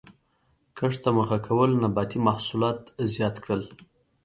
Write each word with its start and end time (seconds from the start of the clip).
کښت 0.77 0.99
ته 1.03 1.09
مخه 1.17 1.37
کولو 1.47 1.75
نباتي 1.83 2.17
محصولات 2.27 2.79
زیات 3.13 3.35
کړل. 3.43 3.61